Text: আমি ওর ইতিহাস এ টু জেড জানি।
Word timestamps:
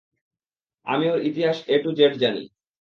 আমি 0.87 1.05
ওর 1.09 1.19
ইতিহাস 1.21 1.57
এ 1.67 1.75
টু 1.83 1.89
জেড 1.97 2.13
জানি। 2.21 2.43